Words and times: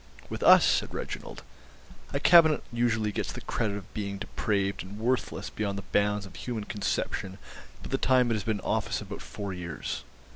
"With 0.31 0.41
us," 0.41 0.65
said 0.65 0.95
Reginald, 0.95 1.43
"a 2.11 2.19
Cabinet 2.19 2.63
usually 2.73 3.11
gets 3.11 3.31
the 3.31 3.39
credit 3.41 3.77
of 3.77 3.93
being 3.93 4.17
depraved 4.17 4.81
and 4.81 4.97
worthless 4.97 5.51
beyond 5.51 5.77
the 5.77 5.83
bounds 5.91 6.25
of 6.25 6.35
human 6.35 6.63
conception 6.63 7.37
by 7.83 7.89
the 7.89 7.99
time 7.99 8.31
it 8.31 8.33
has 8.33 8.43
been 8.43 8.57
in 8.57 8.65
office 8.65 8.99
about 8.99 9.21
four 9.21 9.53
years." 9.53 10.03